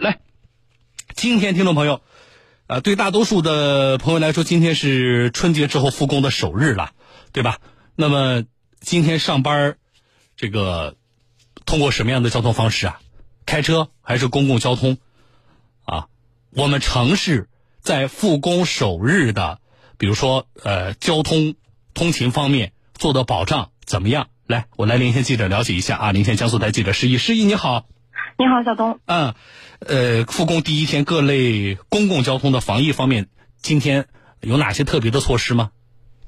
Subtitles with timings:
[0.00, 0.20] 来，
[1.14, 2.00] 今天听众朋友，
[2.66, 6.92] 呃，对大多数的朋友来说，今天是春节之后复工的首日了，
[7.32, 7.58] 对吧？
[7.94, 8.44] 那么
[8.80, 9.76] 今天上班，
[10.36, 10.96] 这个
[11.64, 13.00] 通过什么样的交通方式啊？
[13.46, 14.98] 开车还是公共交通？
[15.84, 16.08] 啊，
[16.50, 17.48] 我们城市
[17.80, 19.60] 在复工首日的，
[19.96, 21.54] 比如说呃，交通
[21.92, 24.28] 通勤方面做的保障怎么样？
[24.46, 27.86] 来，我来连线记者了解一下啊，连线江苏台记者施毅，施毅你好。
[28.36, 28.98] 你好，小东。
[29.06, 29.32] 嗯，
[29.78, 34.06] 呃，复工第一天，各类公共交通的防疫方面，今天
[34.40, 35.70] 有哪些特别的措施吗？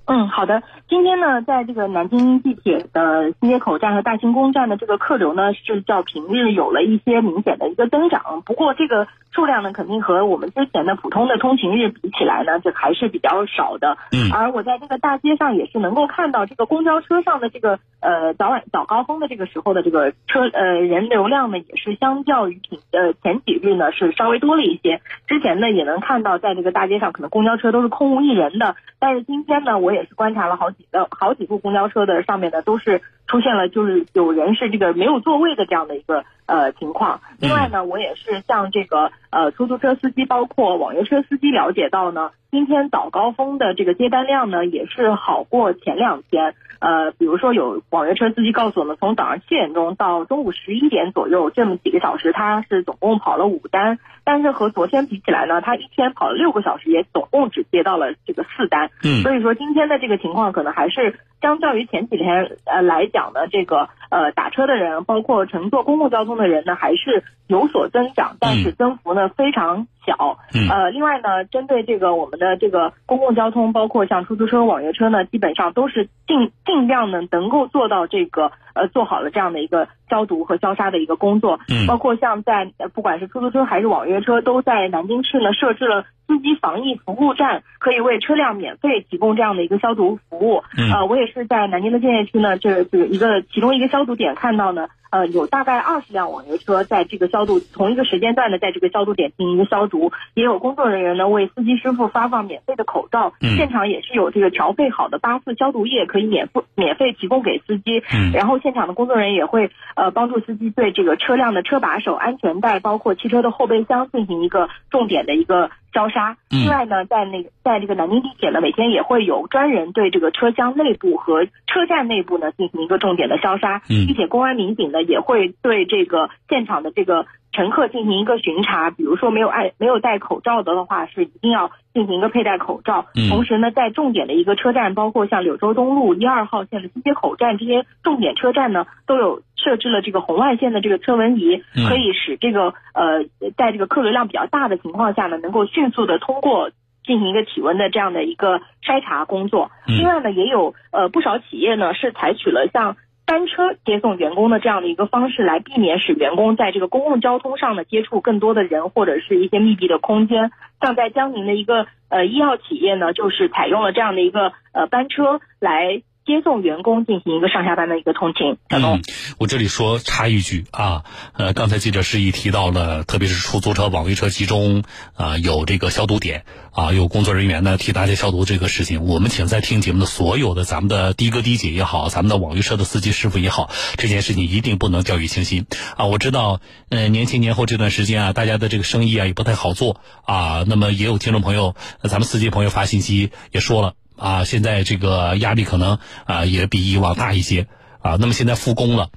[0.04, 0.62] 嗯，好的。
[0.88, 8.40] 今天呢，在这个南京地铁的新街口站和大兴宫站的这个客流呢，是较平日有了一些明显的一个增长。
[8.44, 13.98] 不过这个数量呢，肯定和我们之前的普通的通勤日比起来呢，这还是比较少的。
[14.10, 14.32] 嗯。
[14.32, 25.02] 而我在这个大街上也是能够看到，这个公交车上的这个呃早晚早高峰的这个时候的这个车呃人流量呢，也是相较于平呃前几日呢是稍微多了一些。
[25.26, 30.86] 之前呢也能看到，在这个大街上可能公交车都是空无一人的，但是今天呢，我也是观察了好几。
[30.92, 37.20] 呃，好几部公交车的上面呢，都是出现了就是有人是这个没有座位的这样的一个呃情况。
[37.38, 46.54] 另外呢，我也是向这个呃出租车司机，包括网约车司机了解到呢，今天早高峰的这个接单量呢，也是好过前两天。
[46.78, 58.90] 呃，比如说有网约车司机告诉我们，从早上七点钟到中午十一点左右这么几个小时，他是总共跑了五单，但是和昨天比起来呢，他一天跑了六个小时，也总共只接到了这个四单。
[59.02, 70.38] 嗯，所以说今天的这个情况可能还是相较于前几天呃来讲呢，这个呃打车的人，包括乘坐公共交通的人呢，还是有所增长，但是增幅呢非常小。
[70.54, 81.60] 嗯，呃，另外呢，针对这个我们的这个公共交通，包括像出租车、网约车呢，基本上都是尽尽量呢能够做到这个呃做好了这样的一个消毒和消杀的一个工作。
[81.68, 90.62] 嗯，包括像在不管是出租车还是网约车，都在南京市呢设置了司机防疫服务站，可以为车辆免费提供这样的一个消毒服务。
[90.76, 108.32] 嗯，呃，我也是在南京的建邺区呢，这这个一个其中一个消毒点看到呢，呃，有大概二十辆网约车在这个消毒同一个时间段呢，在这个消毒点进行一个消毒，也有工作人员呢为司机师傅发放免费的口罩，嗯现场也是有这个调配好的八四消毒液可以免费免费提供给司机，嗯。
[108.32, 116.36] 然后现场的工作人员也会呃帮助司机对这个车辆的车把手、安全带，包括汽车的后备箱进行一个重点的一个消杀。
[116.50, 123.82] 嗯另外呢，在那个在这个南京地铁呢，每天也会有专人对这个车厢内部和车站内部呢进行一个重点的消杀。
[123.88, 133.06] 嗯地铁公安民警呢也会对这个现场的这个乘客进行一个巡查，比如说没有爱没有戴口罩的的话，是一定要进行一个佩戴口罩。
[133.14, 143.24] 嗯同时呢，在重点的一个车站，包括像柳州东路一二号线的西街口站这些重点车站呢，都有设置了这个红外线的这个测温仪，嗯可以使这个呃
[143.56, 146.70] 在这个客流量比较大的情况下呢，能够迅速的通过。
[147.06, 149.70] 进行一个体温的这样的一个筛查工作。
[149.86, 152.96] 嗯另外呢，也有呃不少企业呢是采取了像
[153.26, 160.52] 班车接送员工的这样的一个方式，来避免使员工在这个公共交通上呢接触更多的人或者是一些密闭的空间。
[160.80, 168.58] 像在江宁的一个呃医药企业呢，就是采用了这样的一个呃班车来接送员工进行一个上下班的一个通勤。
[168.68, 169.00] 嗯，
[169.38, 171.04] 我这里说插一句啊，
[171.34, 174.82] 呃，刚才记者示意提到了，特别是出租车、网约车集中
[175.14, 185.66] 啊、有这个消毒点啊，有工作人员呢替大家消毒这个事情，我们请在听节目的所有的咱们的的哥的姐也好，咱们的网约车的司机师傅也好，这件事情一定不能掉以轻心
[185.96, 186.06] 啊！
[186.06, 193.94] 我知道，呃，年前年后这段时间啊，大家的这个生意啊也不太好做啊，那么也有听众朋友，呃咱们司机朋友发信息也说了。
[194.16, 197.66] 啊，现在这个压力可能啊也比以往大一些
[198.00, 198.16] 啊。
[198.18, 199.10] 那么现在复工了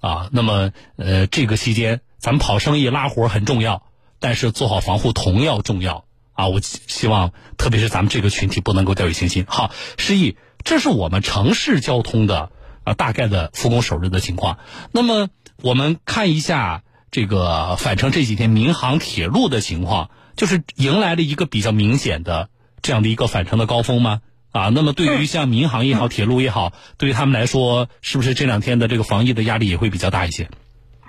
[0.00, 3.82] 啊，那么呃这个期间咱们跑生意拉活很重要，
[4.20, 6.48] 但是做好防护同样重要啊。
[6.48, 9.46] 我希希望特别是咱们这个群体不能够掉以轻心。
[9.48, 12.50] 好，示意，这是我们城市交通的
[12.84, 14.58] 啊大概的复工首日的情况。
[14.92, 15.28] 那么
[15.62, 22.50] 我们看一下这个返程这几天民航铁路的情况，就是迎来了一个比较明显的
[22.82, 24.20] 这样的一个返程的高峰吗？
[24.54, 30.46] 啊，那么对于像民航也好，铁路也好，对于他们来说，是不是这两天的这个防疫的压力也会比较大一些？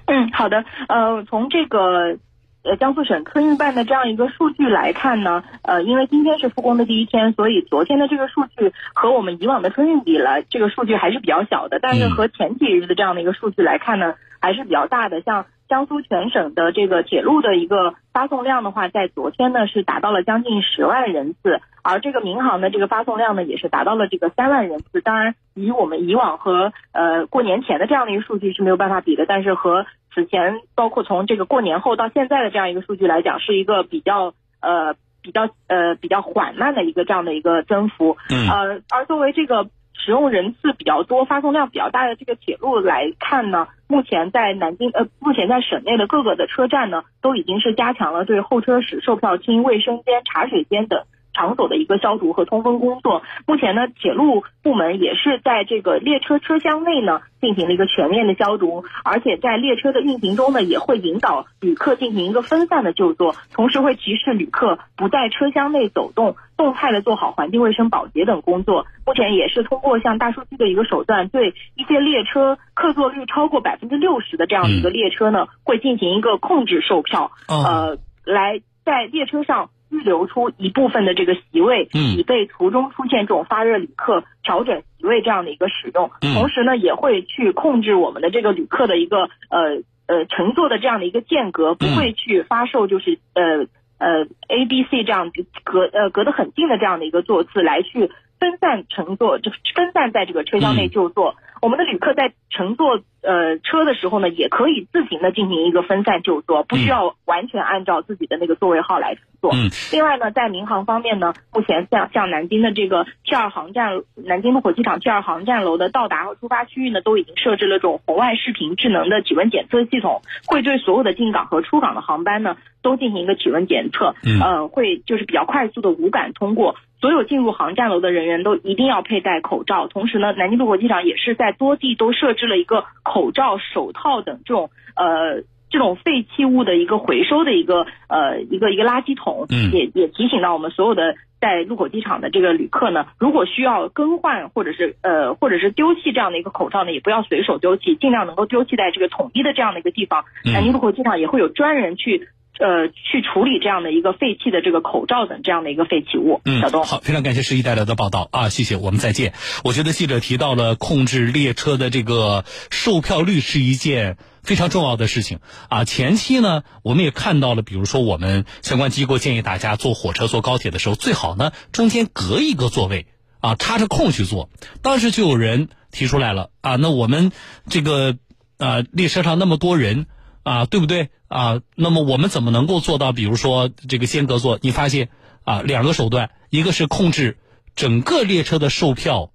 [0.08, 0.66] 嗯，好的。
[0.90, 2.18] 呃，从这个
[2.64, 11.78] 呃江苏省客运办的这样一个数据来看呢，呃，因为今天是复工的第一天，所以昨天的这个数据和我们以往的春运比了，这个数据还是比较小的。
[11.80, 15.22] 但是和前几日的这样的一个数据来看呢，还是比较大的。
[15.22, 21.62] 像江苏全省的这个铁路的一个发送量的话，在昨天呢是达到了将近十万人次。
[21.86, 25.02] 而这个民航的这个发送量呢，也是达到了这个三万人次。
[25.02, 38.18] 当然，以我们以往和呃过年前的这样的一个数据是没有办法比的，但是和此前包括从这个过年后到现在的这样一个数据来讲，是一个比较呃比较呃比较缓慢的一个这样的一个增幅。
[38.30, 38.50] 嗯。
[38.50, 39.68] 呃，而作为这个。
[39.98, 51.06] 使用人次比较多、发送量比较大的这个铁路来看呢，目前在南京呃，目前在省内的各个的车站呢，都已经是加强了对候车室、售票厅、卫生间、茶水间等。
[51.36, 68.88] 场所的一个消毒和通风工作，目前呢，铁路部门也是在这个列车车厢内呢进行了一个全面的消毒，而且在列车的运行中呢，也会引导旅客进行一个分散的就坐，同时会提示旅客不在车厢内走动，动态的做好环境卫生保洁等工作。
[69.06, 79.70] 目前也是通过像大数据的一个手段，对一些列车客座率超过百分之六十的这样的一个列车呢，会进行一个控制售票，呃，来在列车上。
[79.96, 86.12] 预留出一部分的这个席位，以备途中出现这种发热旅客调整席位这样的一个使用。
[86.34, 95.32] 同时呢，也会去控制我们的这个旅客的一个呃呃乘坐的这样的一个间隔，不会去发售就是呃呃 A、B、C 这样
[95.64, 101.36] 隔呃隔得很近的这样的一个座次来去分散乘坐，就分散在这个车厢内就坐。
[101.62, 109.52] 我们的旅客在乘坐呃车的时候呢，也可以自行的进行一个分散就坐，不需要完全按照自己的那个座位号来乘坐。
[109.54, 109.70] 嗯。
[109.92, 124.16] 另外呢，在民航方面呢，目前像像南京的这个 T 二航站，南京禄口机场 T 二航站楼的到达和出发区域呢，都已经设置了这种红外视频智能的体温检测系统，会对所有的进港和出港的航班呢，都进行一个体温检测。
[124.26, 124.40] 嗯。
[124.40, 126.76] 呃，会就是比较快速的无感通过。
[127.02, 129.88] 所有进入航站楼的人员都一定要佩戴口罩。
[129.88, 139.46] 同时呢，南京禄口机场也是在多地都设置了一个口罩、手套等这种呃这种废弃物的一个回收的一个呃一个一个垃圾桶。
[139.50, 139.72] 嗯。
[139.72, 150.26] 也也提醒到我们所有的在禄口机场的这个旅客呢，如果需要更换或者是呃或者是丢弃这样的一个口罩呢，也不要随手丢弃，尽量能够丢弃在这个统一的这样的一个地方。
[150.44, 152.30] 南京禄口机场也会有专人去。
[152.58, 156.40] 呃，去处理这样的一个废弃的这个口罩等这样的一个废弃物。
[156.46, 159.34] 嗯，小东，好，非常感谢十一带来的报道啊，谢谢，我们再见。
[159.66, 165.84] 我觉得记者提到了控制列车的这个售票率是一件非常重要的事情啊。
[165.84, 173.08] 前期呢，我们也看到了，比如说我们相关机构建议大家坐火车、坐高铁的时候，最好呢中间隔一个座位
[173.42, 174.50] 啊，插着空去坐。
[174.82, 177.34] 当时就有人提出来了啊，那我们
[177.70, 178.16] 这个
[178.58, 180.08] 呃列车上那么多人。
[180.46, 181.62] 啊，对不对啊？
[181.74, 183.12] 那么我们怎么能够做到？
[183.12, 185.10] 比如说这个间隔座，你发现
[185.44, 187.40] 啊，两个手段，一个是控制
[187.76, 189.32] 整个列车的售票，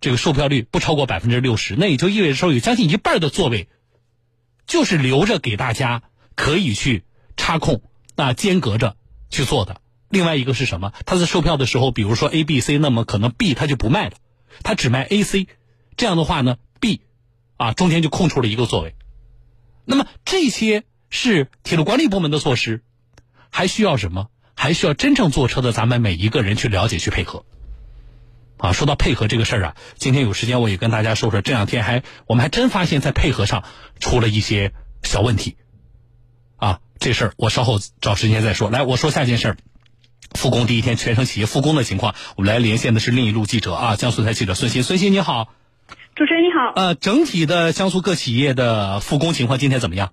[0.00, 3.66] 这个售票率不超过百分之六十，那也就意味着说有将近一半的座位
[4.64, 6.04] 就是留着给大家
[6.36, 7.02] 可以去
[7.36, 7.82] 插空
[8.14, 8.94] 啊间隔着
[9.30, 9.80] 去做的。
[10.08, 10.92] 另外一个是什么？
[11.04, 14.16] 他在售票的时候，比如说 A、B、C，那么可能 B 他就不卖了，
[14.62, 15.48] 他只卖 A、C，
[15.96, 17.00] 这样的话呢，B
[17.56, 18.94] 啊中间就空出了一个座位。
[19.84, 22.82] 那么这些是铁路管理部门的措施，
[23.50, 24.28] 还需要什么？
[24.56, 27.44] 还需要真正坐车的咱们每一个人去了解、去配合。
[28.56, 31.42] 啊，说到配合这个事儿啊，今天有时间我也跟大家说说。
[31.42, 33.64] 这两天还我们还真发现，在配合上
[33.98, 34.72] 出了一些
[35.02, 35.56] 小问题。
[36.56, 38.70] 啊，这事儿我稍后找时间再说。
[38.70, 39.56] 来，我说下一件事儿。
[40.32, 44.82] 复工第一天，全省企业复工的情况，我们来连线的是另一路记者啊，江苏台记者孙鑫。
[44.82, 45.52] 孙鑫你好。
[46.14, 50.10] 主持人你好，呃，整体的江苏各企业的复工情况今天怎么样？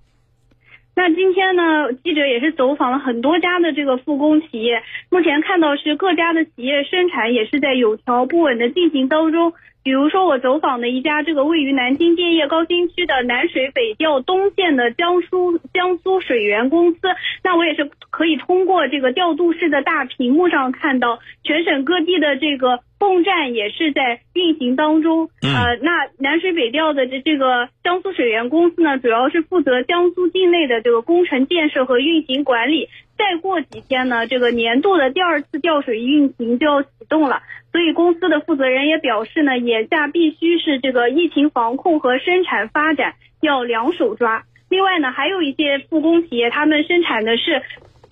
[0.96, 9.54] 那今天呢，记者也是走访了很多家的这个复工企业，目前看到是各家的企业生产也是在有条不紊的进行当中。
[9.84, 16.98] 比如说我走访的一家这个位于南京建业高新区的南水北调东线的江苏江苏水源公司，
[17.42, 25.28] 那我也是可以通过这个调度室的大屏幕上看到，全省各地的这个泵站也是在运行当中。
[25.42, 32.88] 呃，那南水北调的这这个江苏水源公司呢，主要是负责江苏境内的这个工程建设和运行管理。
[33.18, 37.42] 再过几天呢，这个年度的第二次调水运行就要启动了。
[37.72, 44.44] 所以公司的负责人也表示呢，眼下必须是这个疫情防控和生产发展要两手抓。
[44.68, 47.62] 另外呢，还有一些复工企业，他们生产的是。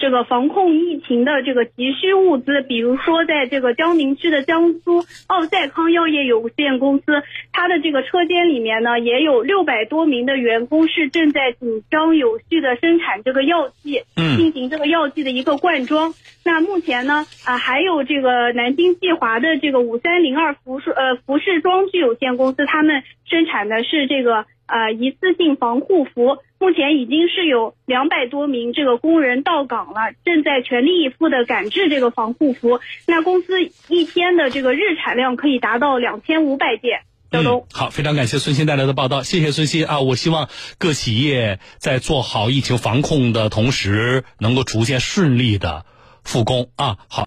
[0.01, 7.05] 这个防控疫情的这个急需物资，比如说在这个江宁区的江苏奥赛康药业有限公司，
[7.53, 16.15] 它的这个车间里面呢，也有六百多名的员工是正在紧张有序的生产这个药剂，进行这个药剂的一个灌装。
[16.45, 24.47] 那目前呢，啊，还有这个南京济华的这个五三零二服饰呃服饰装具有限公司，他们生产的是这个。
[24.71, 32.81] 呃一次性防护服，目前已经是有两百多名这个工人到岗了，正在全力以赴的赶制这个防护服。
[33.07, 37.01] 那公司一天的这个日产量可以达到两千五百件。
[37.33, 40.01] 嗯，好，非常感谢孙鑫带来的报道，谢谢孙鑫啊！
[40.01, 40.49] 我希望
[40.79, 45.85] 各企业在做好疫情防控的同时，能够逐渐顺利的
[46.25, 46.99] 复工啊！
[47.09, 47.19] 好。